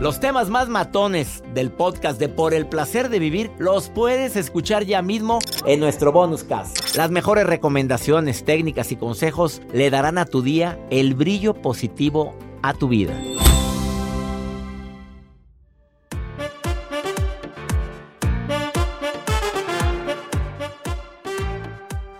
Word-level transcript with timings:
Los 0.00 0.20
temas 0.20 0.50
más 0.50 0.68
matones 0.68 1.42
del 1.54 1.70
podcast 1.70 2.20
de 2.20 2.28
Por 2.28 2.52
el 2.52 2.66
placer 2.66 3.08
de 3.08 3.18
vivir 3.18 3.50
los 3.58 3.88
puedes 3.88 4.36
escuchar 4.36 4.84
ya 4.84 5.00
mismo 5.00 5.38
en 5.64 5.80
nuestro 5.80 6.12
bonus 6.12 6.44
cast. 6.44 6.94
Las 6.96 7.10
mejores 7.10 7.46
recomendaciones, 7.46 8.44
técnicas 8.44 8.92
y 8.92 8.96
consejos 8.96 9.62
le 9.72 9.88
darán 9.88 10.18
a 10.18 10.26
tu 10.26 10.42
día 10.42 10.78
el 10.90 11.14
brillo 11.14 11.54
positivo 11.54 12.36
a 12.62 12.74
tu 12.74 12.88
vida. 12.88 13.18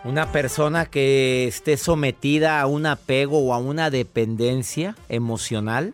Una 0.06 0.32
persona 0.32 0.86
que 0.86 1.46
esté 1.46 1.76
sometida 1.76 2.60
a 2.62 2.66
un 2.66 2.86
apego 2.86 3.38
o 3.40 3.52
a 3.52 3.58
una 3.58 3.90
dependencia 3.90 4.96
emocional. 5.10 5.92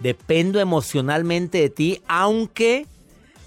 Dependo 0.00 0.60
emocionalmente 0.60 1.58
de 1.58 1.70
ti, 1.70 2.02
aunque 2.06 2.86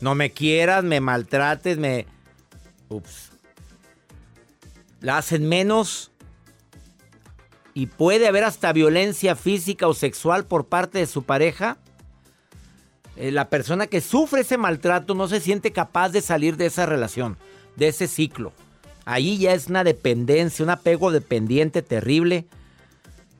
no 0.01 0.15
me 0.15 0.31
quieras, 0.31 0.83
me 0.83 1.01
maltrates, 1.01 1.77
me... 1.77 2.07
Ups. 2.89 3.31
La 5.01 5.17
hacen 5.17 5.47
menos. 5.47 6.11
Y 7.73 7.85
puede 7.85 8.27
haber 8.27 8.43
hasta 8.43 8.73
violencia 8.73 9.35
física 9.35 9.87
o 9.87 9.93
sexual 9.93 10.45
por 10.45 10.67
parte 10.67 10.99
de 10.99 11.07
su 11.07 11.23
pareja. 11.23 11.77
Eh, 13.15 13.31
la 13.31 13.49
persona 13.49 13.87
que 13.87 14.01
sufre 14.01 14.41
ese 14.41 14.57
maltrato 14.57 15.13
no 15.13 15.27
se 15.27 15.39
siente 15.39 15.71
capaz 15.71 16.09
de 16.09 16.21
salir 16.21 16.57
de 16.57 16.65
esa 16.65 16.85
relación, 16.85 17.37
de 17.75 17.89
ese 17.89 18.07
ciclo. 18.07 18.53
Ahí 19.05 19.37
ya 19.37 19.53
es 19.53 19.67
una 19.67 19.83
dependencia, 19.83 20.63
un 20.63 20.71
apego 20.71 21.11
dependiente 21.11 21.81
terrible. 21.81 22.45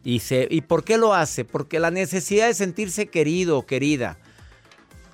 Y, 0.10 0.22
se, 0.22 0.48
¿Y 0.50 0.62
por 0.62 0.84
qué 0.84 0.98
lo 0.98 1.14
hace? 1.14 1.46
Porque 1.46 1.80
la 1.80 1.92
necesidad 1.92 2.48
de 2.48 2.56
sentirse 2.56 3.10
querido 3.10 3.60
o 3.60 3.68
querida. 3.68 4.18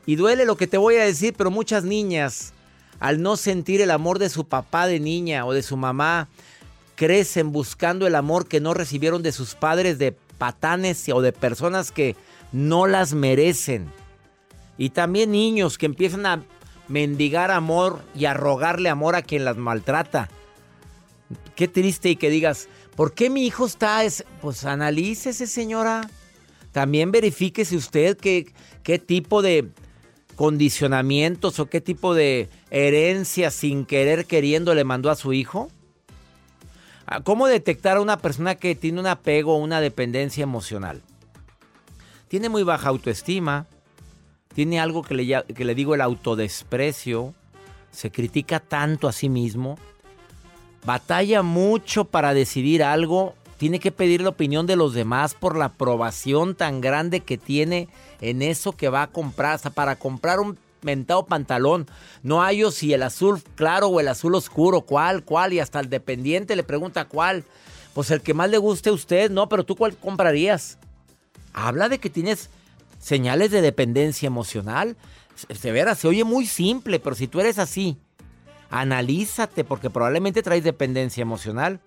Y 0.05 0.15
duele 0.15 0.45
lo 0.45 0.55
que 0.55 0.67
te 0.67 0.77
voy 0.77 0.95
a 0.95 1.03
decir, 1.03 1.33
pero 1.37 1.51
muchas 1.51 1.83
niñas, 1.83 2.53
al 3.01 3.21
no 3.21 3.35
sentir 3.35 3.81
el 3.81 3.91
amor 3.91 4.19
de 4.19 4.29
su 4.29 4.47
papá 4.47 4.87
de 4.87 5.01
niña 5.01 5.45
o 5.45 5.51
de 5.51 5.63
su 5.63 5.75
mamá, 5.75 6.29
crecen 6.95 7.51
buscando 7.51 8.07
el 8.07 8.15
amor 8.15 8.47
que 8.47 8.61
no 8.61 8.73
recibieron 8.73 9.21
de 9.21 9.33
sus 9.33 9.53
padres, 9.53 9.99
de 9.99 10.13
patanes 10.37 11.09
o 11.09 11.19
de 11.19 11.33
personas 11.33 11.91
que 11.91 12.15
no 12.53 12.87
las 12.87 13.13
merecen. 13.13 13.91
Y 14.77 14.91
también 14.91 15.31
niños 15.31 15.77
que 15.77 15.87
empiezan 15.87 16.25
a 16.25 16.45
mendigar 16.87 17.51
amor 17.51 18.01
y 18.15 18.27
a 18.27 18.33
rogarle 18.33 18.87
amor 18.87 19.17
a 19.17 19.23
quien 19.23 19.43
las 19.43 19.57
maltrata. 19.57 20.29
Qué 21.57 21.67
triste 21.67 22.09
y 22.09 22.15
que 22.15 22.29
digas, 22.29 22.69
¿por 22.95 23.13
qué 23.13 23.29
mi 23.29 23.45
hijo 23.45 23.65
está? 23.65 24.01
Pues 24.41 24.65
analícese, 24.65 25.47
señora. 25.47 26.09
También 26.71 27.11
verifíquese 27.11 27.77
usted 27.77 28.17
qué, 28.17 28.53
qué 28.83 28.99
tipo 28.99 29.41
de 29.41 29.69
condicionamientos 30.35 31.59
o 31.59 31.67
qué 31.67 31.81
tipo 31.81 32.13
de 32.13 32.49
herencia 32.69 33.49
sin 33.51 33.85
querer 33.85 34.25
queriendo 34.25 34.75
le 34.75 34.83
mandó 34.83 35.09
a 35.09 35.15
su 35.15 35.33
hijo. 35.33 35.69
Ah, 37.07 37.21
¿Cómo 37.21 37.47
detectar 37.47 37.97
a 37.97 38.01
una 38.01 38.17
persona 38.17 38.55
que 38.55 38.75
tiene 38.75 38.99
un 38.99 39.07
apego 39.07 39.55
o 39.55 39.59
una 39.59 39.79
dependencia 39.79 40.43
emocional? 40.43 41.01
Tiene 42.27 42.49
muy 42.49 42.63
baja 42.63 42.89
autoestima, 42.89 43.67
tiene 44.53 44.79
algo 44.79 45.03
que 45.03 45.13
le, 45.13 45.43
que 45.43 45.65
le 45.65 45.75
digo 45.75 45.95
el 45.95 46.01
autodesprecio, 46.01 47.33
se 47.91 48.11
critica 48.11 48.59
tanto 48.59 49.07
a 49.07 49.13
sí 49.13 49.29
mismo, 49.29 49.77
batalla 50.85 51.41
mucho 51.41 52.05
para 52.05 52.33
decidir 52.33 52.83
algo, 52.83 53.35
tiene 53.57 53.79
que 53.79 53.91
pedir 53.91 54.21
la 54.21 54.29
opinión 54.29 54.67
de 54.67 54.75
los 54.75 54.93
demás 54.93 55.33
por 55.33 55.57
la 55.57 55.65
aprobación 55.65 56.55
tan 56.55 56.81
grande 56.81 57.21
que 57.21 57.37
tiene 57.37 57.87
en 58.21 58.41
eso 58.41 58.73
que 58.73 58.89
va 58.89 59.03
a 59.03 59.11
comprar, 59.11 59.53
hasta 59.53 59.69
para 59.69 59.95
comprar 59.95 60.39
un 60.39 60.57
mentado 60.81 61.25
pantalón. 61.25 61.87
No 62.21 62.43
hay 62.43 62.63
si 62.71 62.93
el 62.93 63.03
azul 63.03 63.41
claro 63.55 63.87
o 63.87 63.99
el 63.99 64.07
azul 64.07 64.35
oscuro, 64.35 64.81
cuál, 64.81 65.23
cuál, 65.23 65.53
y 65.53 65.59
hasta 65.59 65.79
el 65.79 65.89
dependiente 65.89 66.55
le 66.55 66.63
pregunta 66.63 67.05
cuál. 67.05 67.43
Pues 67.93 68.11
el 68.11 68.21
que 68.21 68.33
más 68.33 68.49
le 68.49 68.57
guste 68.57 68.89
a 68.89 68.93
usted, 68.93 69.31
no, 69.31 69.49
pero 69.49 69.63
tú 69.63 69.75
cuál 69.75 69.95
comprarías. 69.95 70.77
Habla 71.53 71.89
de 71.89 71.99
que 71.99 72.09
tienes 72.09 72.49
señales 72.99 73.51
de 73.51 73.61
dependencia 73.61 74.27
emocional. 74.27 74.97
Se 75.49 75.71
verá, 75.71 75.95
se 75.95 76.07
oye 76.07 76.23
muy 76.23 76.45
simple, 76.45 76.99
pero 76.99 77.15
si 77.15 77.27
tú 77.27 77.39
eres 77.39 77.57
así, 77.57 77.97
analízate 78.69 79.63
porque 79.63 79.89
probablemente 79.89 80.43
traes 80.43 80.63
dependencia 80.63 81.21
emocional. 81.21 81.79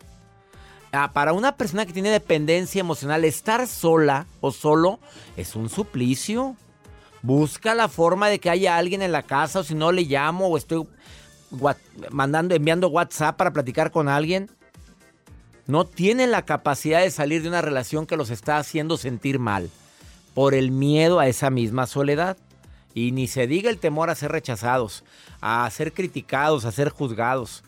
Ah, 0.92 1.12
para 1.12 1.32
una 1.32 1.56
persona 1.56 1.84
que 1.84 1.92
tiene 1.92 2.10
dependencia 2.10 2.80
emocional, 2.80 3.24
estar 3.24 3.66
sola 3.66 4.26
o 4.40 4.52
solo 4.52 4.98
es 5.36 5.54
un 5.54 5.68
suplicio. 5.68 6.56
Busca 7.20 7.74
la 7.74 7.88
forma 7.88 8.28
de 8.28 8.38
que 8.38 8.48
haya 8.48 8.76
alguien 8.76 9.02
en 9.02 9.12
la 9.12 9.22
casa 9.22 9.60
o 9.60 9.64
si 9.64 9.74
no 9.74 9.92
le 9.92 10.02
llamo 10.02 10.46
o 10.46 10.56
estoy 10.56 10.86
mandando, 12.10 12.54
enviando 12.54 12.88
WhatsApp 12.88 13.36
para 13.36 13.52
platicar 13.52 13.90
con 13.90 14.08
alguien. 14.08 14.50
No 15.66 15.84
tienen 15.84 16.30
la 16.30 16.46
capacidad 16.46 17.02
de 17.02 17.10
salir 17.10 17.42
de 17.42 17.48
una 17.48 17.60
relación 17.60 18.06
que 18.06 18.16
los 18.16 18.30
está 18.30 18.56
haciendo 18.56 18.96
sentir 18.96 19.38
mal 19.38 19.68
por 20.32 20.54
el 20.54 20.70
miedo 20.70 21.20
a 21.20 21.28
esa 21.28 21.50
misma 21.50 21.86
soledad. 21.86 22.38
Y 22.94 23.12
ni 23.12 23.28
se 23.28 23.46
diga 23.46 23.70
el 23.70 23.78
temor 23.78 24.10
a 24.10 24.14
ser 24.14 24.32
rechazados, 24.32 25.04
a 25.40 25.68
ser 25.70 25.92
criticados, 25.92 26.64
a 26.64 26.72
ser 26.72 26.88
juzgados. 26.88 27.62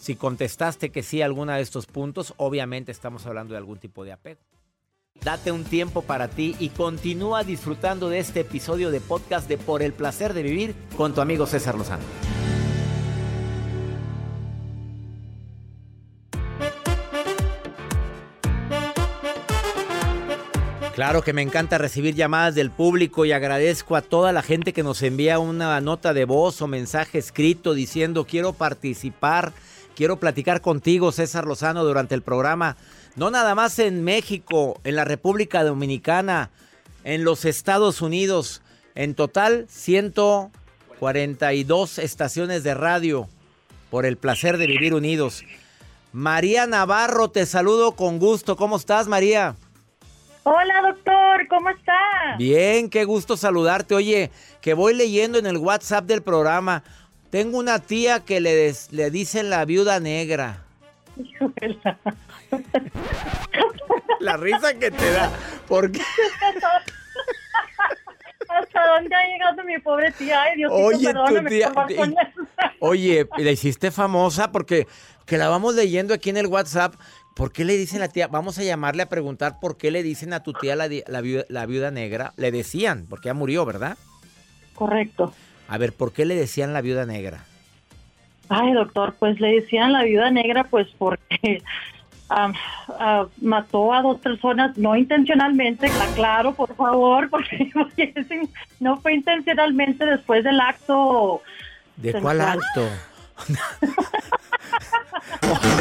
Si 0.00 0.14
contestaste 0.14 0.90
que 0.90 1.02
sí 1.02 1.22
a 1.22 1.24
alguna 1.24 1.56
de 1.56 1.62
estos 1.62 1.86
puntos, 1.86 2.34
obviamente 2.36 2.92
estamos 2.92 3.26
hablando 3.26 3.54
de 3.54 3.58
algún 3.58 3.78
tipo 3.78 4.04
de 4.04 4.12
apego. 4.12 4.40
Date 5.22 5.50
un 5.50 5.64
tiempo 5.64 6.02
para 6.02 6.28
ti 6.28 6.54
y 6.58 6.68
continúa 6.68 7.42
disfrutando 7.42 8.08
de 8.08 8.18
este 8.18 8.40
episodio 8.40 8.90
de 8.90 9.00
podcast 9.00 9.48
de 9.48 9.58
Por 9.58 9.82
el 9.82 9.92
placer 9.92 10.34
de 10.34 10.42
vivir 10.42 10.74
con 10.96 11.14
tu 11.14 11.20
amigo 11.20 11.46
César 11.46 11.76
Lozano. 11.76 12.04
Claro 20.96 21.20
que 21.20 21.34
me 21.34 21.42
encanta 21.42 21.76
recibir 21.76 22.14
llamadas 22.14 22.54
del 22.54 22.70
público 22.70 23.26
y 23.26 23.32
agradezco 23.32 23.96
a 23.96 24.00
toda 24.00 24.32
la 24.32 24.40
gente 24.40 24.72
que 24.72 24.82
nos 24.82 25.02
envía 25.02 25.38
una 25.38 25.78
nota 25.82 26.14
de 26.14 26.24
voz 26.24 26.62
o 26.62 26.68
mensaje 26.68 27.18
escrito 27.18 27.74
diciendo 27.74 28.24
quiero 28.24 28.54
participar, 28.54 29.52
quiero 29.94 30.18
platicar 30.18 30.62
contigo 30.62 31.12
César 31.12 31.44
Lozano 31.44 31.84
durante 31.84 32.14
el 32.14 32.22
programa. 32.22 32.78
No 33.14 33.30
nada 33.30 33.54
más 33.54 33.78
en 33.78 34.04
México, 34.04 34.80
en 34.84 34.96
la 34.96 35.04
República 35.04 35.64
Dominicana, 35.64 36.48
en 37.04 37.24
los 37.24 37.44
Estados 37.44 38.00
Unidos. 38.00 38.62
En 38.94 39.14
total, 39.14 39.66
142 39.68 41.98
estaciones 41.98 42.64
de 42.64 42.72
radio 42.72 43.28
por 43.90 44.06
el 44.06 44.16
placer 44.16 44.56
de 44.56 44.66
vivir 44.66 44.94
unidos. 44.94 45.44
María 46.14 46.66
Navarro, 46.66 47.28
te 47.28 47.44
saludo 47.44 47.92
con 47.92 48.18
gusto. 48.18 48.56
¿Cómo 48.56 48.78
estás, 48.78 49.08
María? 49.08 49.56
Hola, 50.48 50.80
doctor, 50.80 51.48
¿cómo 51.48 51.70
está? 51.70 52.36
Bien, 52.38 52.88
qué 52.88 53.04
gusto 53.04 53.36
saludarte. 53.36 53.96
Oye, 53.96 54.30
que 54.60 54.74
voy 54.74 54.94
leyendo 54.94 55.38
en 55.38 55.46
el 55.46 55.56
WhatsApp 55.56 56.04
del 56.04 56.22
programa. 56.22 56.84
Tengo 57.30 57.58
una 57.58 57.80
tía 57.80 58.20
que 58.20 58.40
le, 58.40 58.72
le 58.92 59.10
dicen 59.10 59.50
la 59.50 59.64
viuda 59.64 59.98
negra. 59.98 60.62
la 64.20 64.36
risa 64.36 64.72
que 64.78 64.92
te 64.92 65.10
da. 65.10 65.32
¿Por 65.66 65.90
qué? 65.90 66.00
dónde 68.94 69.16
ha 69.16 69.26
llegado 69.26 69.64
mi 69.64 69.78
pobre 69.80 70.12
tía? 70.12 70.42
Ay, 70.42 70.58
Dios 70.58 70.70
Oye, 70.72 71.12
tu 71.12 71.44
tía. 71.48 71.72
con. 71.72 72.14
Oye, 72.78 73.26
la 73.36 73.50
hiciste 73.50 73.90
famosa 73.90 74.52
porque 74.52 74.86
que 75.24 75.38
la 75.38 75.48
vamos 75.48 75.74
leyendo 75.74 76.14
aquí 76.14 76.30
en 76.30 76.36
el 76.36 76.46
WhatsApp. 76.46 76.94
¿Por 77.36 77.52
qué 77.52 77.66
le 77.66 77.76
dicen 77.76 77.98
a 77.98 78.06
la 78.06 78.08
tía? 78.08 78.28
Vamos 78.28 78.58
a 78.58 78.64
llamarle 78.64 79.02
a 79.02 79.10
preguntar 79.10 79.60
por 79.60 79.76
qué 79.76 79.90
le 79.90 80.02
dicen 80.02 80.32
a 80.32 80.42
tu 80.42 80.54
tía 80.54 80.74
la, 80.74 80.88
la 81.06 81.20
viuda, 81.20 81.44
la 81.50 81.66
viuda 81.66 81.90
negra. 81.90 82.32
Le 82.38 82.50
decían, 82.50 83.04
porque 83.10 83.26
ya 83.26 83.34
murió, 83.34 83.66
¿verdad? 83.66 83.98
Correcto. 84.74 85.34
A 85.68 85.76
ver, 85.76 85.92
¿por 85.92 86.14
qué 86.14 86.24
le 86.24 86.34
decían 86.34 86.72
la 86.72 86.80
viuda 86.80 87.04
negra? 87.04 87.44
Ay, 88.48 88.72
doctor, 88.72 89.16
pues 89.18 89.38
le 89.38 89.60
decían 89.60 89.92
la 89.92 90.04
viuda 90.04 90.30
negra, 90.30 90.64
pues 90.64 90.88
porque 90.96 91.62
ah, 92.30 93.26
mató 93.42 93.92
a 93.92 94.00
dos 94.00 94.18
personas, 94.20 94.78
no 94.78 94.96
intencionalmente, 94.96 95.88
aclaro, 95.88 96.54
por 96.54 96.74
favor, 96.74 97.28
porque, 97.30 97.70
porque 97.74 98.14
no 98.80 98.98
fue 99.02 99.12
intencionalmente 99.12 100.06
después 100.06 100.42
del 100.42 100.58
acto. 100.58 101.42
¿De 101.96 102.14
cuál 102.14 102.40
acto? 102.40 102.88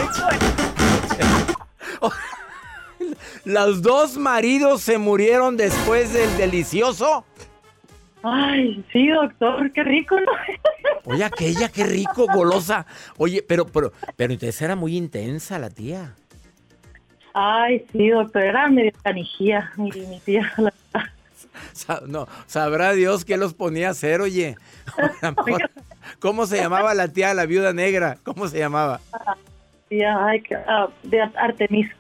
¿Los 3.44 3.82
dos 3.82 4.18
maridos 4.18 4.82
se 4.82 4.98
murieron 4.98 5.58
después 5.58 6.14
del 6.14 6.36
delicioso? 6.38 7.26
Ay, 8.24 8.84
sí, 8.92 9.08
doctor, 9.10 9.72
qué 9.72 9.84
rico, 9.84 10.20
¿no? 10.20 10.32
Oye, 11.14 11.24
aquella, 11.24 11.70
qué 11.70 11.84
rico, 11.84 12.26
golosa. 12.34 12.88
Oye, 13.18 13.44
pero, 13.48 13.68
pero, 13.68 13.94
pero 14.16 14.34
entonces 14.34 14.60
era 14.62 14.76
muy 14.76 14.98
intensa 14.98 15.60
la 15.60 15.70
tía. 15.70 16.16
Ay, 17.34 17.86
sí, 17.92 18.10
doctor, 18.10 18.44
era 18.44 18.68
medio 18.70 18.92
canijía, 19.04 19.72
mi, 19.78 19.92
mi 19.92 20.20
tía. 20.22 20.52
la 20.58 20.74
verdad. 20.94 21.12
No, 22.08 22.28
sabrá 22.48 22.94
Dios 22.94 23.26
qué 23.26 23.38
los 23.38 23.54
ponía 23.54 23.90
a 23.90 23.92
hacer, 23.92 24.22
oye. 24.22 24.58
¿Cómo 26.20 26.46
se 26.46 26.58
llamaba 26.58 26.94
la 26.94 27.08
tía, 27.10 27.34
la 27.34 27.46
viuda 27.46 27.74
negra? 27.74 28.18
¿Cómo 28.24 28.48
se 28.48 28.60
llamaba? 28.60 29.02
Tía, 29.90 30.26
ay, 30.26 30.42
que, 30.42 30.56
ah, 30.56 30.88
de 31.04 31.22
Artemis. 31.22 31.92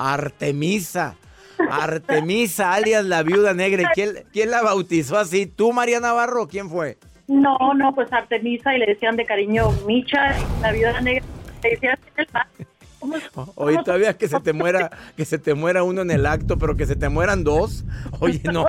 Artemisa. 0.00 1.14
Artemisa, 1.70 2.72
alias 2.72 3.04
la 3.04 3.22
viuda 3.22 3.52
negra. 3.52 3.82
¿Y 3.82 3.86
quién, 3.94 4.24
quién 4.32 4.50
la 4.50 4.62
bautizó 4.62 5.18
así? 5.18 5.44
¿Tú, 5.46 5.72
María 5.74 6.00
Navarro? 6.00 6.48
¿Quién 6.48 6.70
fue? 6.70 6.96
No, 7.28 7.56
no, 7.76 7.94
pues 7.94 8.10
Artemisa 8.12 8.74
y 8.74 8.78
le 8.78 8.86
decían 8.86 9.14
de 9.16 9.26
cariño 9.26 9.70
Micha, 9.86 10.34
la 10.62 10.72
viuda 10.72 11.00
negra. 11.02 11.24
Le 11.62 11.70
decían 11.70 11.98
el 12.16 12.26
mar. 12.32 12.46
¿Cómo- 12.98 13.52
Oye, 13.56 13.78
todavía 13.84 14.16
que 14.16 14.26
se 14.28 14.40
te 14.40 14.52
muera, 14.54 14.90
que 15.16 15.24
se 15.26 15.38
te 15.38 15.52
muera 15.54 15.82
uno 15.82 16.00
en 16.02 16.10
el 16.10 16.24
acto, 16.26 16.58
pero 16.58 16.76
que 16.76 16.86
se 16.86 16.96
te 16.96 17.08
mueran 17.10 17.44
dos. 17.44 17.84
Oye, 18.20 18.40
no. 18.52 18.64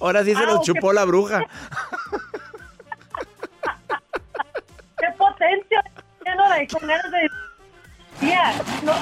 Ahora 0.00 0.24
sí 0.24 0.34
se 0.34 0.42
Ah, 0.42 0.46
los 0.46 0.56
ok. 0.56 0.64
chupó 0.64 0.92
la 0.94 1.04
bruja. 1.04 1.40
¡Qué 4.98 5.06
potencia! 5.18 5.82
Con 6.78 6.88
ganas 6.88 7.10
de. 7.10 7.28
No, 8.84 8.92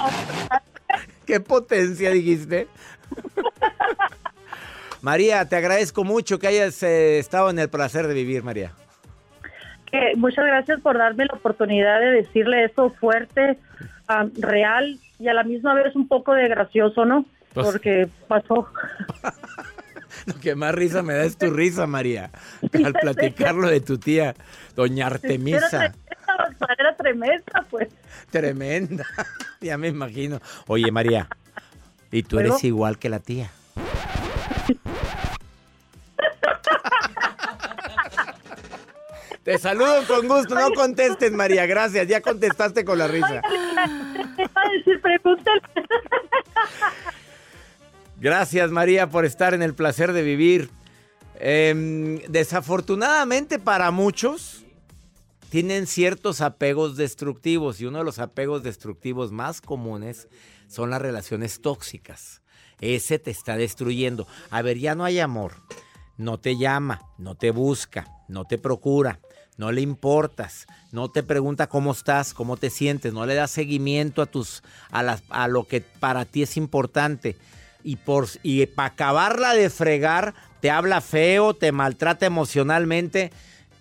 Qué 1.27 1.41
potencia 1.41 2.11
dijiste. 2.11 2.67
María, 5.03 5.49
te 5.49 5.57
agradezco 5.57 6.05
mucho 6.05 6.39
que 6.39 6.49
hayas 6.49 6.83
eh, 6.83 7.19
estado 7.19 7.51
en 7.51 7.59
el 7.59 7.69
placer 7.69 8.07
de 8.07 8.15
vivir, 8.15 8.43
María. 8.43 8.73
muchas 10.17 10.45
gracias 10.45 10.81
por 10.81 10.99
darme 10.99 11.27
la 11.27 11.35
oportunidad 11.35 12.01
de 12.01 12.11
decirle 12.11 12.65
eso 12.65 12.91
fuerte, 13.01 13.59
ah, 14.09 14.27
real 14.39 14.99
y 15.19 15.29
a 15.29 15.35
la 15.35 15.45
misma 15.45 15.75
vez 15.75 15.95
un 15.95 16.09
poco 16.09 16.35
de 16.35 16.49
gracioso, 16.49 17.05
¿no? 17.05 17.25
Pues- 17.55 17.67
Porque 17.67 18.09
pasó. 18.29 18.69
Lo 20.27 20.35
que 20.35 20.55
más 20.55 20.75
risa 20.75 21.03
me 21.03 21.15
da 21.15 21.25
es 21.25 21.39
tu 21.39 21.51
risa, 21.51 21.87
María. 21.87 22.31
Al 22.85 22.93
platicarlo 22.93 23.69
de 23.69 23.81
tu 23.81 23.99
tía, 23.99 24.35
doña 24.77 25.07
Artemisa. 25.07 25.95
era 26.79 26.97
tremenda, 26.97 27.67
pues. 27.71 27.89
Tremenda. 28.31 29.05
Ya 29.61 29.77
me 29.77 29.89
imagino. 29.89 30.41
Oye, 30.69 30.91
María, 30.91 31.29
y 32.11 32.23
tú 32.23 32.39
eres 32.39 32.65
igual 32.65 32.99
que 32.99 33.11
la 33.11 33.19
tía. 33.19 33.51
Te 39.43 39.59
saludo 39.59 40.07
con 40.07 40.27
gusto, 40.27 40.55
no 40.55 40.71
contestes, 40.73 41.31
María, 41.33 41.67
gracias. 41.67 42.09
Ya 42.09 42.23
contestaste 42.23 42.87
con 42.87 42.99
la 42.99 43.07
risa. 43.07 43.43
Gracias, 48.19 48.71
María, 48.71 49.11
por 49.11 49.27
estar 49.27 49.53
en 49.53 49.61
el 49.63 49.75
placer 49.75 50.15
de 50.15 50.23
vivir. 50.23 50.71
Em, 51.39 52.21
desafortunadamente 52.29 53.59
para 53.59 53.91
muchos 53.91 54.65
tienen 55.51 55.87
ciertos 55.87 56.41
apegos 56.41 56.97
destructivos 56.97 57.81
y 57.81 57.87
uno 57.87 57.99
de 57.99 58.05
los 58.05 58.19
apegos 58.19 58.63
destructivos 58.63 59.33
más 59.33 59.61
comunes 59.61 60.29
son 60.69 60.91
las 60.91 61.03
relaciones 61.03 61.61
tóxicas. 61.61 62.41
Ese 62.81 63.19
te 63.19 63.31
está 63.31 63.57
destruyendo. 63.57 64.27
A 64.51 64.63
ver, 64.63 64.79
ya 64.79 64.95
no 64.95 65.05
hay 65.05 65.21
amor. 65.21 65.53
No 66.17 66.39
te 66.39 66.57
llama, 66.57 67.03
no 67.19 67.35
te 67.35 67.51
busca, 67.51 68.07
no 68.29 68.45
te 68.45 68.59
procura, 68.59 69.21
no 69.57 69.73
le 69.73 69.81
importas, 69.81 70.67
no 70.93 71.11
te 71.11 71.23
pregunta 71.23 71.67
cómo 71.67 71.93
estás, 71.93 72.35
cómo 72.35 72.57
te 72.59 72.69
sientes, 72.71 73.13
no 73.15 73.25
le 73.27 73.35
das 73.35 73.51
seguimiento 73.51 74.21
a 74.23 74.27
tus 74.27 74.63
a, 74.91 75.03
las- 75.03 75.23
a 75.31 75.49
lo 75.49 75.65
que 75.65 75.81
para 75.81 76.25
ti 76.27 76.43
es 76.43 76.57
importante. 76.57 77.37
Y 77.83 77.97
por 77.97 78.29
y 78.43 78.67
para 78.67 78.91
acabarla 78.91 79.55
de 79.55 79.71
fregar, 79.71 80.35
te 80.61 80.71
habla 80.71 81.01
feo, 81.01 81.55
te 81.55 81.73
maltrata 81.73 82.27
emocionalmente. 82.27 83.33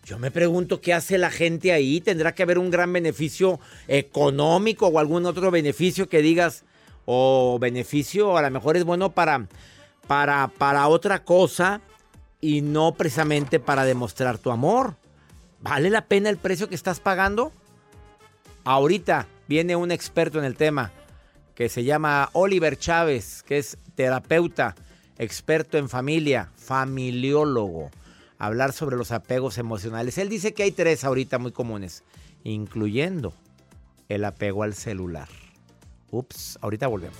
Yo 0.09 0.17
me 0.17 0.31
pregunto 0.31 0.81
qué 0.81 0.95
hace 0.95 1.19
la 1.19 1.29
gente 1.29 1.71
ahí. 1.71 2.01
Tendrá 2.01 2.33
que 2.33 2.41
haber 2.41 2.57
un 2.57 2.71
gran 2.71 2.91
beneficio 2.91 3.59
económico 3.88 4.88
o 4.88 4.97
algún 4.97 5.27
otro 5.27 5.51
beneficio 5.51 6.09
que 6.09 6.23
digas, 6.23 6.63
o 7.06 7.59
beneficio 7.61 8.35
a 8.35 8.41
lo 8.41 8.50
mejor 8.50 8.75
es 8.75 8.85
bueno 8.85 9.11
para, 9.11 9.47
para, 10.07 10.47
para 10.47 10.88
otra 10.88 11.23
cosa 11.23 11.81
y 12.41 12.61
no 12.61 12.95
precisamente 12.95 13.59
para 13.59 13.85
demostrar 13.85 14.39
tu 14.39 14.50
amor. 14.50 14.95
¿Vale 15.61 15.91
la 15.91 16.06
pena 16.06 16.31
el 16.31 16.38
precio 16.38 16.67
que 16.67 16.73
estás 16.73 17.00
pagando? 17.00 17.51
Ahorita 18.63 19.27
viene 19.47 19.75
un 19.75 19.91
experto 19.91 20.39
en 20.39 20.45
el 20.45 20.55
tema 20.55 20.91
que 21.53 21.69
se 21.69 21.83
llama 21.83 22.31
Oliver 22.33 22.79
Chávez, 22.79 23.44
que 23.44 23.59
es 23.59 23.77
terapeuta, 23.94 24.73
experto 25.19 25.77
en 25.77 25.88
familia, 25.88 26.50
familiólogo, 26.55 27.91
hablar 28.39 28.74
sobre 28.74 28.98
los 28.98 29.12
apegos 29.12 29.60
emocionales. 29.60 30.17
Él 30.17 30.29
dice 30.29 30.53
que 30.55 30.63
hay 30.63 30.72
tres 30.72 31.03
ahorita 31.03 31.38
muy 31.38 31.51
comunes, 31.51 32.03
incluyendo 32.43 33.34
el 34.08 34.25
apego 34.25 34.63
al 34.63 34.74
celular. 34.74 35.27
Ups, 36.10 36.58
ahorita 36.62 36.88
volvemos. 36.88 37.19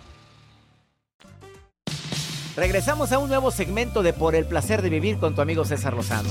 Regresamos 2.61 3.11
a 3.11 3.17
un 3.17 3.27
nuevo 3.27 3.49
segmento 3.49 4.03
de 4.03 4.13
Por 4.13 4.35
el 4.35 4.45
placer 4.45 4.83
de 4.83 4.91
vivir 4.91 5.17
con 5.17 5.33
tu 5.33 5.41
amigo 5.41 5.65
César 5.65 5.95
Lozano. 5.95 6.29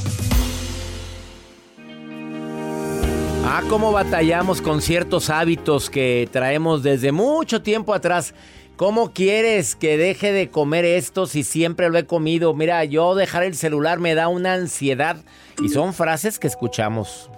Ah, 3.45 3.65
cómo 3.69 3.91
batallamos 3.91 4.63
con 4.63 4.81
ciertos 4.81 5.29
hábitos 5.29 5.91
que 5.91 6.29
traemos 6.31 6.85
desde 6.85 7.11
mucho 7.11 7.63
tiempo 7.63 7.95
atrás. 7.95 8.33
¿Cómo 8.77 9.13
quieres 9.13 9.75
que 9.75 9.97
deje 9.97 10.31
de 10.31 10.51
comer 10.51 10.85
esto 10.85 11.27
si 11.27 11.43
siempre 11.43 11.91
lo 11.91 11.99
he 11.99 12.07
comido? 12.07 12.55
Mira, 12.55 12.85
yo 12.85 13.17
dejar 13.17 13.43
el 13.43 13.57
celular 13.57 13.99
me 13.99 14.15
da 14.15 14.29
una 14.29 14.55
ansiedad. 14.55 15.17
Y 15.61 15.69
son 15.71 15.95
frases 15.95 16.39
que 16.39 16.47
escuchamos. 16.47 17.29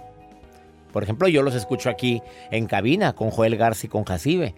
Por 0.91 1.01
ejemplo, 1.01 1.27
yo 1.27 1.41
los 1.41 1.55
escucho 1.55 1.89
aquí 1.89 2.21
en 2.51 2.67
cabina 2.67 3.13
con 3.13 3.31
Joel 3.31 3.57
García 3.57 3.87
y 3.87 3.89
con 3.89 4.03
Jacibe. 4.03 4.53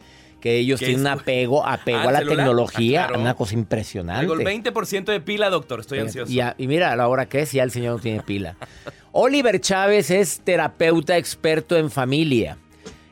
Que 0.46 0.58
ellos 0.60 0.80
¿Qué 0.80 0.86
tienen 0.86 1.02
un 1.02 1.08
apego, 1.08 1.66
apego 1.68 1.98
Ah, 1.98 2.04
a 2.04 2.12
la 2.12 2.20
¿celular? 2.20 2.38
tecnología, 2.38 3.04
Ah, 3.06 3.08
claro. 3.08 3.22
una 3.24 3.34
cosa 3.34 3.56
impresionante. 3.56 4.28
Traigo 4.28 4.48
el 4.48 4.64
20% 4.64 5.06
de 5.06 5.20
pila, 5.20 5.50
doctor. 5.50 5.80
Estoy 5.80 5.98
ansioso. 5.98 6.32
Y, 6.32 6.40
a- 6.40 6.54
y 6.60 6.68
mira, 6.68 6.92
a 6.92 6.96
la 6.96 7.08
hora 7.08 7.26
que 7.26 7.40
es, 7.40 7.52
ya 7.52 7.64
el 7.64 7.72
señor 7.72 7.96
no 7.96 8.00
tiene 8.00 8.22
pila. 8.22 8.56
Oliver 9.12 9.60
Chávez 9.60 10.12
es 10.12 10.42
terapeuta 10.42 11.18
experto 11.18 11.76
en 11.78 11.90
familia. 11.90 12.60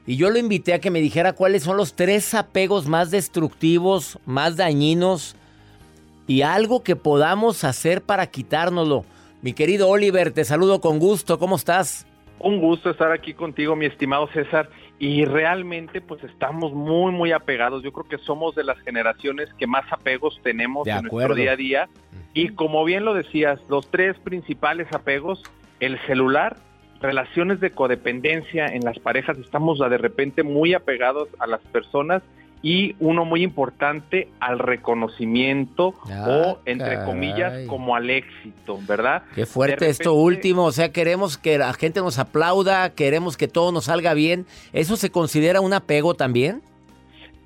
Y 0.05 0.15
yo 0.15 0.29
lo 0.29 0.37
invité 0.37 0.75
a 0.75 0.79
que 0.79 0.91
me 0.91 1.01
dijera 1.01 1.33
cuáles 1.33 1.63
son 1.63 1.75
los 1.75 1.95
tres 1.95 2.35
apegos 2.35 2.85
más 2.85 3.09
destructivos, 3.09 4.19
más 4.27 4.55
dañinos 4.55 5.35
y 6.27 6.43
algo 6.43 6.83
que 6.83 6.95
podamos 6.95 7.63
hacer 7.63 8.03
para 8.03 8.27
quitárnoslo. 8.27 9.05
Mi 9.41 9.53
querido 9.53 9.89
Oliver, 9.89 10.31
te 10.33 10.45
saludo 10.45 10.79
con 10.81 10.99
gusto. 10.99 11.39
¿Cómo 11.39 11.55
estás? 11.55 12.05
Un 12.37 12.59
gusto 12.59 12.91
estar 12.91 13.11
aquí 13.11 13.33
contigo, 13.33 13.75
mi 13.75 13.87
estimado 13.87 14.27
César. 14.33 14.69
Y 14.99 15.25
realmente, 15.25 16.01
pues 16.01 16.23
estamos 16.23 16.73
muy, 16.73 17.11
muy 17.11 17.31
apegados. 17.31 17.83
Yo 17.83 17.91
creo 17.91 18.07
que 18.07 18.17
somos 18.19 18.55
de 18.55 18.63
las 18.63 18.79
generaciones 18.79 19.53
que 19.55 19.67
más 19.67 19.91
apegos 19.91 20.39
tenemos 20.43 20.87
en 20.87 21.03
nuestro 21.03 21.35
día 21.35 21.51
a 21.51 21.55
día. 21.55 21.89
Y 22.33 22.49
como 22.49 22.85
bien 22.85 23.03
lo 23.05 23.13
decías, 23.13 23.59
los 23.69 23.89
tres 23.89 24.17
principales 24.19 24.87
apegos, 24.93 25.43
el 25.79 25.99
celular, 26.07 26.57
relaciones 27.01 27.59
de 27.59 27.71
codependencia 27.71 28.67
en 28.67 28.83
las 28.85 28.97
parejas, 28.99 29.37
estamos 29.37 29.79
de 29.79 29.97
repente 29.97 30.43
muy 30.43 30.73
apegados 30.73 31.27
a 31.39 31.47
las 31.47 31.61
personas 31.61 32.23
y 32.63 32.95
uno 32.99 33.25
muy 33.25 33.43
importante 33.43 34.29
al 34.39 34.57
reconocimiento 34.57 35.93
Ah, 36.09 36.25
o, 36.27 36.59
entre 36.65 36.95
caray. 36.95 37.05
comillas, 37.05 37.67
como 37.67 37.95
al 37.95 38.09
éxito, 38.09 38.79
¿verdad? 38.87 39.23
Qué 39.35 39.45
fuerte 39.45 39.89
esto 39.89 40.13
último. 40.13 40.63
O 40.63 40.71
sea, 40.71 40.91
queremos 40.91 41.37
que 41.37 41.57
la 41.57 41.73
gente 41.73 41.99
nos 41.99 42.17
aplauda, 42.17 42.93
queremos 42.95 43.35
que 43.35 43.49
todo 43.49 43.71
nos 43.73 43.85
salga 43.85 44.13
bien. 44.13 44.45
¿Eso 44.71 44.95
se 44.95 45.11
considera 45.11 45.59
un 45.59 45.73
apego 45.73 46.13
también? 46.15 46.61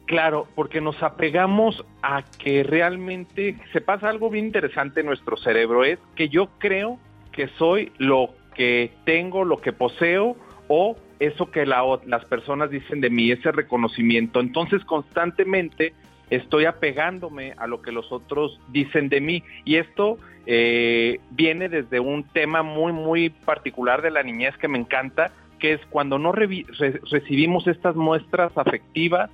Claro, 0.06 0.48
porque 0.56 0.80
nos 0.80 1.02
apegamos 1.04 1.84
a 2.02 2.24
que 2.24 2.64
realmente 2.64 3.58
se 3.74 3.82
pasa 3.82 4.10
algo 4.10 4.30
bien 4.30 4.46
interesante 4.46 5.02
en 5.02 5.08
nuestro 5.08 5.36
cerebro, 5.36 5.84
es 5.84 6.00
que 6.16 6.30
yo 6.30 6.48
creo 6.60 6.98
que 7.34 7.50
soy 7.58 7.92
lo 7.98 8.30
que 8.56 8.94
tengo, 9.04 9.44
lo 9.44 9.60
que 9.60 9.74
poseo 9.74 10.38
o 10.70 10.96
eso 11.20 11.50
que 11.52 11.66
la 11.66 11.84
las 12.06 12.26
personas 12.26 12.70
dicen 12.70 13.02
de 13.02 13.10
mí, 13.10 13.32
ese 13.32 13.52
reconocimiento. 13.52 14.40
Entonces 14.40 14.84
constantemente 14.86 15.94
estoy 16.30 16.66
apegándome 16.66 17.54
a 17.58 17.68
lo 17.68 17.82
que 17.82 17.92
los 17.92 18.12
otros 18.12 18.60
dicen 18.70 19.10
de 19.10 19.22
mí 19.22 19.44
y 19.64 19.78
esto 19.78 20.18
eh, 20.46 21.20
viene 21.32 21.70
desde 21.70 22.00
un 22.00 22.24
tema 22.24 22.64
muy, 22.64 22.92
muy 22.94 23.30
particular 23.30 24.02
de 24.02 24.12
la 24.12 24.24
niñez 24.24 24.56
que 24.58 24.68
me 24.68 24.78
encanta, 24.78 25.32
que 25.60 25.74
es 25.74 25.82
cuando 25.90 26.20
no 26.20 26.32
re- 26.32 26.66
recibimos 27.12 27.68
estas 27.68 27.96
muestras 27.96 28.52
afectivas, 28.58 29.30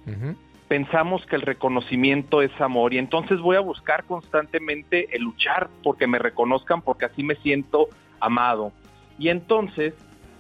pensamos 0.68 1.26
que 1.26 1.36
el 1.36 1.42
reconocimiento 1.42 2.42
es 2.42 2.52
amor 2.62 2.94
y 2.94 2.98
entonces 2.98 3.40
voy 3.40 3.58
a 3.58 3.60
buscar 3.60 4.06
constantemente 4.06 5.16
el 5.16 5.24
luchar 5.24 5.70
porque 5.84 6.08
me 6.08 6.18
reconozcan 6.20 6.82
porque 6.82 7.06
así 7.06 7.24
me 7.24 7.36
siento 7.36 7.90
amado. 8.20 8.72
Y 9.20 9.30
entonces 9.30 9.94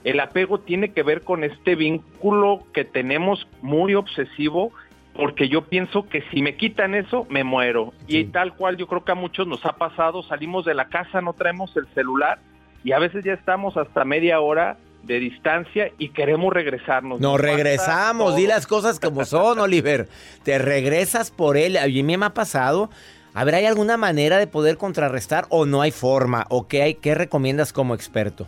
el 0.04 0.20
apego 0.20 0.60
tiene 0.60 0.92
que 0.92 1.04
ver 1.04 1.22
con 1.22 1.44
este 1.44 1.76
vínculo 1.76 2.64
que 2.74 2.84
tenemos 2.84 3.48
muy 3.62 3.96
obsesivo 3.96 4.72
porque 5.16 5.48
yo 5.48 5.62
pienso 5.66 6.10
que 6.10 6.24
si 6.32 6.42
me 6.42 6.56
quitan 6.56 6.96
eso, 6.96 7.28
me 7.30 7.44
muero. 7.44 7.94
Y 8.08 8.26
tal 8.26 8.56
cual 8.56 8.78
yo 8.78 8.88
creo 8.88 9.04
que 9.04 9.12
a 9.12 9.16
muchos 9.16 9.48
nos 9.48 9.66
ha 9.66 9.74
pasado, 9.74 10.24
salimos 10.24 10.66
de 10.66 10.74
la 10.74 10.86
casa, 10.86 11.22
no 11.22 11.34
traemos 11.34 11.76
el 11.78 11.88
celular 11.94 12.40
y 12.84 12.92
a 12.92 13.00
veces 13.00 13.24
ya 13.24 13.34
estamos 13.34 13.78
hasta 13.78 14.04
media 14.06 14.40
hora 14.40 14.78
de 15.04 15.20
distancia 15.20 15.92
y 15.98 16.10
queremos 16.10 16.54
regresarnos. 16.54 17.20
Nos 17.20 17.40
regresamos, 17.40 18.30
todo. 18.30 18.36
di 18.38 18.48
las 18.48 18.66
cosas 18.68 19.00
como 19.00 19.24
son, 19.26 19.60
Oliver. 19.60 20.10
Te 20.44 20.58
regresas 20.58 21.30
por 21.30 21.58
él. 21.58 21.78
A 21.78 21.86
mí 21.88 22.04
me 22.04 22.26
ha 22.26 22.34
pasado. 22.34 22.90
A 23.36 23.44
ver, 23.44 23.56
¿hay 23.56 23.66
alguna 23.66 23.98
manera 23.98 24.38
de 24.38 24.48
poder 24.48 24.78
contrarrestar 24.78 25.46
o 25.50 25.66
no 25.66 25.82
hay 25.82 25.92
forma? 25.92 26.46
¿O 26.50 26.68
qué, 26.68 26.82
hay, 26.82 26.94
qué 26.96 27.16
recomiendas 27.16 27.74
como 27.74 27.96
experto? 27.96 28.48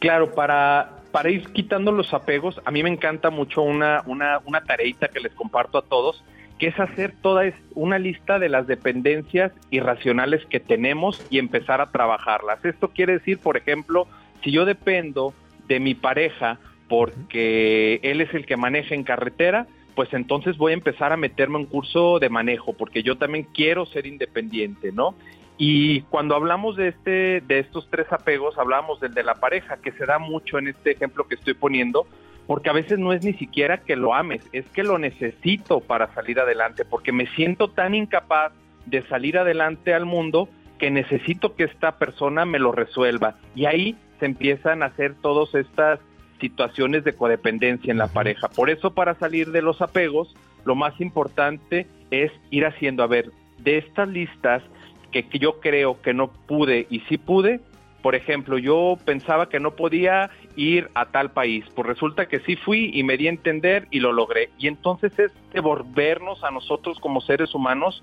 Claro, 0.00 0.34
para, 0.34 0.96
para 1.12 1.30
ir 1.30 1.52
quitando 1.52 1.92
los 1.92 2.12
apegos, 2.14 2.60
a 2.64 2.70
mí 2.70 2.82
me 2.82 2.90
encanta 2.90 3.30
mucho 3.30 3.62
una, 3.62 4.02
una, 4.06 4.40
una 4.46 4.62
tareita 4.62 5.08
que 5.08 5.20
les 5.20 5.32
comparto 5.34 5.78
a 5.78 5.82
todos, 5.82 6.24
que 6.58 6.68
es 6.68 6.80
hacer 6.80 7.14
toda 7.20 7.52
una 7.74 7.98
lista 7.98 8.38
de 8.38 8.48
las 8.48 8.66
dependencias 8.66 9.52
irracionales 9.70 10.44
que 10.46 10.58
tenemos 10.58 11.24
y 11.30 11.38
empezar 11.38 11.80
a 11.80 11.90
trabajarlas. 11.90 12.64
Esto 12.64 12.88
quiere 12.88 13.14
decir, 13.14 13.38
por 13.38 13.56
ejemplo, 13.56 14.08
si 14.42 14.50
yo 14.50 14.64
dependo 14.64 15.34
de 15.68 15.80
mi 15.80 15.94
pareja 15.94 16.58
porque 16.88 18.00
él 18.02 18.20
es 18.20 18.32
el 18.34 18.46
que 18.46 18.56
maneja 18.56 18.94
en 18.94 19.04
carretera, 19.04 19.66
pues 19.94 20.12
entonces 20.12 20.56
voy 20.56 20.72
a 20.72 20.74
empezar 20.74 21.12
a 21.12 21.16
meterme 21.16 21.58
en 21.58 21.66
curso 21.66 22.18
de 22.18 22.28
manejo, 22.30 22.72
porque 22.72 23.02
yo 23.02 23.16
también 23.16 23.46
quiero 23.54 23.86
ser 23.86 24.06
independiente, 24.06 24.92
¿no? 24.92 25.14
Y 25.62 26.00
cuando 26.08 26.36
hablamos 26.36 26.74
de 26.76 26.88
este, 26.88 27.42
de 27.42 27.58
estos 27.58 27.86
tres 27.90 28.10
apegos, 28.10 28.56
hablamos 28.56 28.98
del 28.98 29.12
de 29.12 29.22
la 29.22 29.34
pareja, 29.34 29.76
que 29.76 29.92
se 29.92 30.06
da 30.06 30.18
mucho 30.18 30.58
en 30.58 30.68
este 30.68 30.92
ejemplo 30.92 31.28
que 31.28 31.34
estoy 31.34 31.52
poniendo, 31.52 32.06
porque 32.46 32.70
a 32.70 32.72
veces 32.72 32.98
no 32.98 33.12
es 33.12 33.22
ni 33.22 33.34
siquiera 33.34 33.76
que 33.76 33.94
lo 33.94 34.14
ames, 34.14 34.42
es 34.52 34.64
que 34.70 34.82
lo 34.82 34.98
necesito 34.98 35.80
para 35.80 36.14
salir 36.14 36.40
adelante, 36.40 36.86
porque 36.86 37.12
me 37.12 37.26
siento 37.26 37.68
tan 37.68 37.94
incapaz 37.94 38.54
de 38.86 39.02
salir 39.02 39.36
adelante 39.36 39.92
al 39.92 40.06
mundo 40.06 40.48
que 40.78 40.90
necesito 40.90 41.54
que 41.54 41.64
esta 41.64 41.98
persona 41.98 42.46
me 42.46 42.58
lo 42.58 42.72
resuelva. 42.72 43.36
Y 43.54 43.66
ahí 43.66 43.98
se 44.18 44.24
empiezan 44.24 44.82
a 44.82 44.86
hacer 44.86 45.14
todas 45.20 45.54
estas 45.54 46.00
situaciones 46.40 47.04
de 47.04 47.12
codependencia 47.12 47.90
en 47.90 47.98
la 47.98 48.08
pareja. 48.08 48.48
Por 48.48 48.70
eso 48.70 48.94
para 48.94 49.14
salir 49.16 49.50
de 49.50 49.60
los 49.60 49.82
apegos, 49.82 50.34
lo 50.64 50.74
más 50.74 50.98
importante 51.02 51.86
es 52.10 52.32
ir 52.48 52.64
haciendo, 52.64 53.02
a 53.02 53.08
ver, 53.08 53.30
de 53.58 53.76
estas 53.76 54.08
listas 54.08 54.62
que, 55.10 55.26
yo 55.38 55.60
creo 55.60 56.00
que 56.00 56.14
no 56.14 56.28
pude 56.28 56.86
y 56.90 57.00
sí 57.00 57.18
pude, 57.18 57.60
por 58.02 58.14
ejemplo, 58.14 58.56
yo 58.56 58.96
pensaba 59.04 59.48
que 59.48 59.60
no 59.60 59.72
podía 59.72 60.30
ir 60.56 60.88
a 60.94 61.06
tal 61.06 61.32
país, 61.32 61.64
pues 61.74 61.86
resulta 61.86 62.26
que 62.26 62.40
sí 62.40 62.56
fui 62.56 62.90
y 62.94 63.02
me 63.02 63.16
di 63.16 63.26
a 63.26 63.30
entender 63.30 63.86
y 63.90 64.00
lo 64.00 64.12
logré. 64.12 64.50
Y 64.58 64.68
entonces 64.68 65.18
es 65.18 65.32
devolvernos 65.52 66.42
a 66.42 66.50
nosotros 66.50 66.98
como 66.98 67.20
seres 67.20 67.54
humanos 67.54 68.02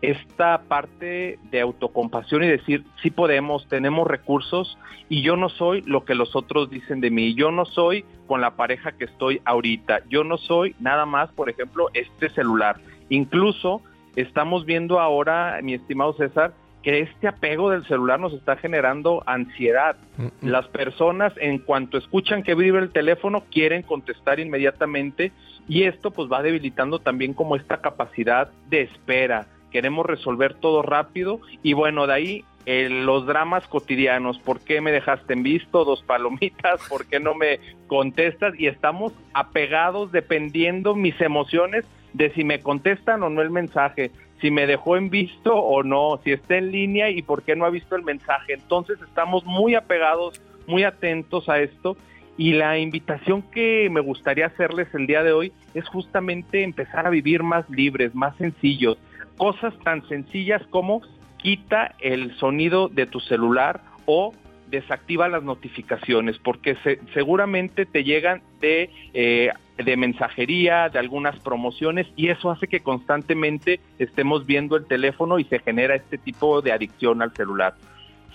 esta 0.00 0.62
parte 0.68 1.38
de 1.50 1.60
autocompasión 1.60 2.44
y 2.44 2.48
decir, 2.48 2.84
sí 3.02 3.10
podemos, 3.10 3.66
tenemos 3.68 4.06
recursos 4.06 4.78
y 5.08 5.22
yo 5.22 5.36
no 5.36 5.48
soy 5.48 5.82
lo 5.82 6.04
que 6.04 6.14
los 6.14 6.36
otros 6.36 6.70
dicen 6.70 7.00
de 7.00 7.10
mí, 7.10 7.34
yo 7.34 7.50
no 7.50 7.64
soy 7.64 8.04
con 8.26 8.40
la 8.40 8.52
pareja 8.52 8.92
que 8.92 9.06
estoy 9.06 9.40
ahorita, 9.44 10.02
yo 10.08 10.22
no 10.22 10.36
soy 10.36 10.76
nada 10.78 11.04
más, 11.04 11.32
por 11.32 11.50
ejemplo, 11.50 11.88
este 11.94 12.28
celular. 12.30 12.78
Incluso 13.08 13.82
estamos 14.22 14.64
viendo 14.64 15.00
ahora, 15.00 15.60
mi 15.62 15.74
estimado 15.74 16.12
César, 16.14 16.52
que 16.82 17.00
este 17.00 17.28
apego 17.28 17.70
del 17.70 17.86
celular 17.86 18.20
nos 18.20 18.32
está 18.32 18.56
generando 18.56 19.22
ansiedad. 19.26 19.96
Las 20.40 20.66
personas 20.68 21.32
en 21.36 21.58
cuanto 21.58 21.98
escuchan 21.98 22.42
que 22.42 22.54
vibra 22.54 22.80
el 22.80 22.90
teléfono 22.90 23.44
quieren 23.50 23.82
contestar 23.82 24.40
inmediatamente 24.40 25.32
y 25.68 25.84
esto 25.84 26.10
pues 26.10 26.30
va 26.30 26.42
debilitando 26.42 26.98
también 26.98 27.34
como 27.34 27.56
esta 27.56 27.80
capacidad 27.80 28.50
de 28.68 28.82
espera. 28.82 29.46
Queremos 29.70 30.06
resolver 30.06 30.54
todo 30.54 30.82
rápido 30.82 31.40
y 31.62 31.72
bueno, 31.74 32.06
de 32.06 32.14
ahí 32.14 32.44
eh, 32.64 32.88
los 32.88 33.26
dramas 33.26 33.66
cotidianos, 33.66 34.38
¿por 34.38 34.60
qué 34.60 34.80
me 34.80 34.92
dejaste 34.92 35.32
en 35.32 35.42
visto? 35.42 35.84
Dos 35.84 36.02
palomitas, 36.02 36.80
¿por 36.88 37.06
qué 37.06 37.20
no 37.20 37.34
me 37.34 37.60
contestas? 37.86 38.54
Y 38.58 38.66
estamos 38.66 39.12
apegados 39.34 40.12
dependiendo 40.12 40.94
mis 40.94 41.20
emociones 41.20 41.84
de 42.12 42.30
si 42.32 42.44
me 42.44 42.60
contestan 42.60 43.22
o 43.22 43.28
no 43.30 43.42
el 43.42 43.50
mensaje, 43.50 44.10
si 44.40 44.50
me 44.50 44.66
dejó 44.66 44.96
en 44.96 45.10
visto 45.10 45.54
o 45.56 45.82
no, 45.82 46.20
si 46.24 46.32
está 46.32 46.56
en 46.56 46.70
línea 46.70 47.10
y 47.10 47.22
por 47.22 47.42
qué 47.42 47.56
no 47.56 47.64
ha 47.64 47.70
visto 47.70 47.96
el 47.96 48.02
mensaje. 48.04 48.54
Entonces 48.54 48.98
estamos 49.02 49.44
muy 49.44 49.74
apegados, 49.74 50.40
muy 50.66 50.84
atentos 50.84 51.48
a 51.48 51.60
esto 51.60 51.96
y 52.36 52.52
la 52.52 52.78
invitación 52.78 53.42
que 53.42 53.88
me 53.90 54.00
gustaría 54.00 54.46
hacerles 54.46 54.94
el 54.94 55.06
día 55.08 55.22
de 55.24 55.32
hoy 55.32 55.52
es 55.74 55.88
justamente 55.88 56.62
empezar 56.62 57.06
a 57.06 57.10
vivir 57.10 57.42
más 57.42 57.68
libres, 57.68 58.14
más 58.14 58.36
sencillos. 58.36 58.96
Cosas 59.36 59.74
tan 59.84 60.06
sencillas 60.08 60.62
como 60.70 61.02
quita 61.36 61.94
el 62.00 62.34
sonido 62.36 62.88
de 62.88 63.06
tu 63.06 63.18
celular 63.20 63.80
o 64.06 64.32
desactiva 64.70 65.28
las 65.28 65.42
notificaciones 65.42 66.38
porque 66.38 66.76
se- 66.84 67.00
seguramente 67.14 67.86
te 67.86 68.04
llegan 68.04 68.42
de, 68.60 68.90
eh, 69.14 69.50
de 69.82 69.96
mensajería, 69.96 70.88
de 70.88 70.98
algunas 70.98 71.38
promociones 71.40 72.06
y 72.16 72.28
eso 72.28 72.50
hace 72.50 72.66
que 72.66 72.80
constantemente 72.80 73.80
estemos 73.98 74.44
viendo 74.44 74.76
el 74.76 74.86
teléfono 74.86 75.38
y 75.38 75.44
se 75.44 75.60
genera 75.60 75.94
este 75.94 76.18
tipo 76.18 76.60
de 76.62 76.72
adicción 76.72 77.22
al 77.22 77.32
celular. 77.34 77.74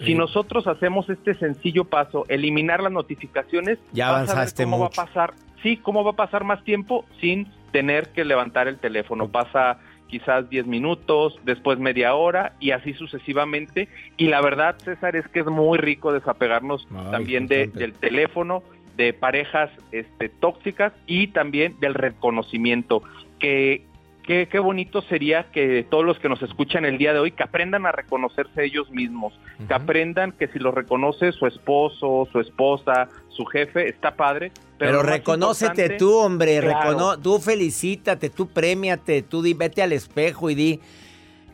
Si 0.03 0.15
nosotros 0.15 0.67
hacemos 0.67 1.09
este 1.09 1.35
sencillo 1.35 1.85
paso, 1.85 2.25
eliminar 2.27 2.81
las 2.81 2.91
notificaciones, 2.91 3.77
ya 3.93 4.09
avanzaste 4.09 4.63
cómo 4.63 4.79
mucho. 4.79 4.89
va 4.97 5.03
a 5.03 5.05
pasar, 5.05 5.33
sí, 5.61 5.77
cómo 5.77 6.03
va 6.03 6.11
a 6.11 6.15
pasar 6.15 6.43
más 6.43 6.63
tiempo 6.63 7.05
sin 7.21 7.47
tener 7.71 8.09
que 8.09 8.25
levantar 8.25 8.67
el 8.67 8.79
teléfono. 8.79 9.29
Pasa 9.29 9.79
quizás 10.07 10.49
10 10.49 10.67
minutos, 10.67 11.39
después 11.43 11.79
media 11.79 12.15
hora 12.15 12.53
y 12.59 12.71
así 12.71 12.93
sucesivamente. 12.93 13.87
Y 14.17 14.27
la 14.27 14.41
verdad, 14.41 14.75
César, 14.77 15.15
es 15.15 15.27
que 15.27 15.39
es 15.39 15.45
muy 15.45 15.77
rico 15.77 16.11
desapegarnos 16.11 16.87
Ay, 16.91 17.11
también 17.11 17.47
de, 17.47 17.67
del 17.67 17.93
teléfono, 17.93 18.61
de 18.97 19.13
parejas 19.13 19.69
este, 19.91 20.29
tóxicas 20.29 20.93
y 21.07 21.27
también 21.27 21.79
del 21.79 21.93
reconocimiento. 21.93 23.01
Que, 23.39 23.85
que- 24.23 24.47
qué 24.47 24.59
bonito 24.59 25.01
sería 25.01 25.51
que 25.51 25.85
todos 25.89 26.05
los 26.05 26.17
que 26.19 26.29
nos 26.29 26.41
escuchan 26.41 26.85
el 26.85 26.97
día 26.97 27.11
de 27.13 27.19
hoy, 27.19 27.31
que 27.31 27.43
aprendan 27.43 27.85
a 27.85 27.91
reconocerse 27.91 28.63
ellos 28.63 28.89
mismos, 28.91 29.33
que 29.67 29.73
aprendan 29.73 30.31
que 30.31 30.47
si 30.47 30.59
lo 30.59 30.71
reconoce 30.71 31.31
su 31.33 31.45
esposo, 31.47 32.27
su 32.31 32.39
esposa, 32.39 33.09
su 33.29 33.45
jefe, 33.45 33.89
está 33.89 34.15
padre. 34.15 34.51
Pero, 34.77 34.99
Pero, 34.99 35.03
reconócete 35.03 35.89
tú, 35.97 36.13
hombre. 36.15 36.59
Claro. 36.59 36.91
recono- 36.91 37.17
tú 37.21 37.39
felicítate, 37.39 38.29
tú 38.29 38.47
premiate, 38.47 39.21
tú 39.23 39.41
di, 39.41 39.53
vete 39.53 39.81
al 39.81 39.91
espejo 39.91 40.49
y 40.49 40.55
di, 40.55 40.79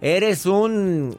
eres 0.02 0.46
un 0.46 1.18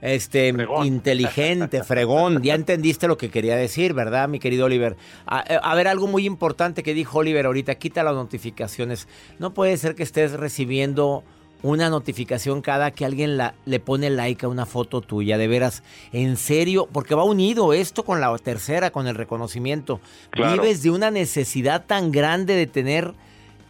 este 0.00 0.52
inteligente, 0.84 1.82
fregón. 1.82 2.42
Ya 2.42 2.54
entendiste 2.54 3.08
lo 3.08 3.16
que 3.16 3.30
quería 3.30 3.56
decir, 3.56 3.94
¿verdad, 3.94 4.28
mi 4.28 4.38
querido 4.38 4.66
Oliver? 4.66 4.96
A, 5.26 5.40
eh, 5.48 5.58
a 5.62 5.74
ver, 5.74 5.88
algo 5.88 6.06
muy 6.06 6.26
importante 6.26 6.82
que 6.82 6.94
dijo 6.94 7.18
Oliver 7.18 7.46
ahorita, 7.46 7.74
quita 7.76 8.02
las 8.02 8.14
notificaciones. 8.14 9.08
No 9.38 9.54
puede 9.54 9.76
ser 9.76 9.94
que 9.94 10.02
estés 10.02 10.32
recibiendo 10.32 11.24
una 11.62 11.88
notificación 11.88 12.60
cada 12.60 12.90
que 12.90 13.06
alguien 13.06 13.38
la- 13.38 13.54
le 13.64 13.80
pone 13.80 14.10
like 14.10 14.44
a 14.44 14.48
una 14.48 14.66
foto 14.66 15.00
tuya, 15.00 15.38
de 15.38 15.48
veras, 15.48 15.82
en 16.12 16.36
serio, 16.36 16.86
porque 16.92 17.14
va 17.14 17.24
unido 17.24 17.72
esto 17.72 18.04
con 18.04 18.20
la 18.20 18.36
tercera, 18.38 18.90
con 18.90 19.06
el 19.06 19.14
reconocimiento. 19.14 20.00
Claro. 20.30 20.60
Vives 20.62 20.82
de 20.82 20.90
una 20.90 21.10
necesidad 21.10 21.84
tan 21.86 22.12
grande 22.12 22.54
de 22.54 22.66
tener 22.66 23.14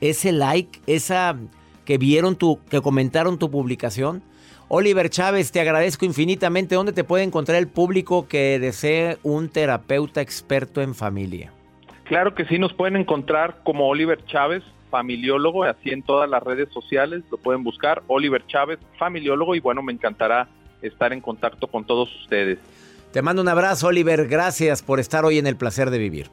ese 0.00 0.32
like, 0.32 0.80
esa 0.86 1.36
que 1.84 1.96
vieron 1.96 2.34
tu, 2.34 2.58
que 2.68 2.80
comentaron 2.82 3.38
tu 3.38 3.50
publicación. 3.50 4.22
Oliver 4.68 5.10
Chávez, 5.10 5.52
te 5.52 5.60
agradezco 5.60 6.04
infinitamente. 6.04 6.74
¿Dónde 6.74 6.92
te 6.92 7.04
puede 7.04 7.22
encontrar 7.22 7.58
el 7.58 7.68
público 7.68 8.26
que 8.26 8.58
desee 8.58 9.18
un 9.22 9.48
terapeuta 9.48 10.20
experto 10.20 10.82
en 10.82 10.94
familia? 10.94 11.52
Claro 12.04 12.34
que 12.34 12.44
sí, 12.46 12.58
nos 12.58 12.72
pueden 12.72 12.96
encontrar 12.96 13.58
como 13.64 13.88
Oliver 13.88 14.24
Chávez, 14.26 14.62
familiólogo, 14.90 15.64
así 15.64 15.90
en 15.90 16.02
todas 16.02 16.28
las 16.28 16.42
redes 16.42 16.68
sociales, 16.72 17.22
lo 17.30 17.38
pueden 17.38 17.62
buscar, 17.64 18.02
Oliver 18.06 18.44
Chávez, 18.46 18.78
familiólogo, 18.98 19.54
y 19.54 19.60
bueno, 19.60 19.82
me 19.82 19.92
encantará 19.92 20.48
estar 20.82 21.12
en 21.12 21.20
contacto 21.20 21.66
con 21.66 21.84
todos 21.84 22.14
ustedes. 22.22 22.58
Te 23.12 23.22
mando 23.22 23.42
un 23.42 23.48
abrazo, 23.48 23.88
Oliver. 23.88 24.26
Gracias 24.26 24.82
por 24.82 25.00
estar 25.00 25.24
hoy 25.24 25.38
en 25.38 25.46
el 25.46 25.56
placer 25.56 25.90
de 25.90 25.98
vivir. 25.98 26.28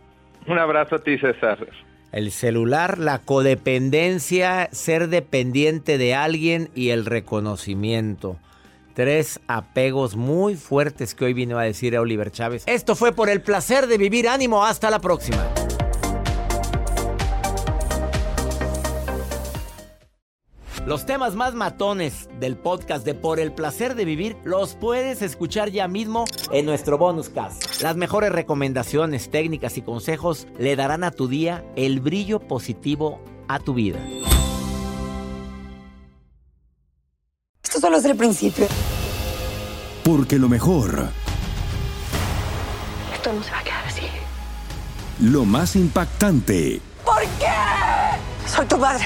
Un 0.47 0.59
abrazo 0.59 0.95
a 0.95 0.99
ti, 0.99 1.17
César. 1.17 1.65
El 2.13 2.32
celular, 2.32 3.00
la 3.00 3.17
codependencia, 3.17 4.70
ser 4.72 5.10
dependiente 5.10 5.98
de 5.98 6.13
alguien 6.13 6.70
y 6.75 6.89
el 6.89 7.05
reconocimiento. 7.05 8.38
Tres 8.93 9.39
apegos 9.48 10.15
muy 10.15 10.55
fuertes 10.55 11.15
que 11.15 11.25
hoy 11.25 11.34
vino 11.34 11.58
a 11.58 11.63
decir 11.63 11.98
Oliver 11.98 12.32
Chávez. 12.32 12.63
Esto 12.67 12.96
fue 12.96 13.13
por 13.13 13.29
el 13.29 13.41
placer 13.41 13.88
de 13.88 13.98
vivir. 13.98 14.29
Ánimo, 14.29 14.63
hasta 14.63 14.91
la 14.91 15.00
próxima. 15.00 15.43
Los 20.85 21.05
temas 21.05 21.33
más 21.35 21.53
matones 21.53 22.27
del 22.41 22.57
podcast 22.57 23.05
de 23.05 23.13
Por 23.13 23.39
el 23.39 23.53
placer 23.53 23.95
de 23.95 24.03
vivir 24.03 24.35
los 24.43 24.75
puedes 24.75 25.21
escuchar 25.21 25.69
ya 25.69 25.87
mismo 25.87 26.25
en 26.51 26.65
nuestro 26.65 26.97
bonus 26.97 27.29
cast. 27.29 27.81
Las 27.81 27.95
mejores 27.95 28.31
recomendaciones, 28.33 29.31
técnicas 29.31 29.77
y 29.77 29.81
consejos 29.81 30.45
le 30.59 30.75
darán 30.75 31.05
a 31.05 31.11
tu 31.11 31.29
día 31.29 31.63
el 31.77 32.01
brillo 32.01 32.41
positivo 32.41 33.21
a 33.47 33.59
tu 33.59 33.73
vida. 33.73 33.99
Esto 37.63 37.79
solo 37.79 37.97
es 37.97 38.05
el 38.05 38.17
principio. 38.17 38.67
Porque 40.03 40.37
lo 40.37 40.50
mejor, 40.50 41.07
Esto 43.15 43.31
no 43.31 43.41
se 43.41 43.51
va 43.51 43.59
a 43.59 43.63
quedar 43.63 43.85
así. 43.87 44.01
lo 45.22 45.46
más 45.46 45.77
impactante, 45.77 46.81
¿Por 47.05 47.22
qué? 47.39 47.48
Soy 48.48 48.65
tu 48.65 48.77
padre. 48.77 49.05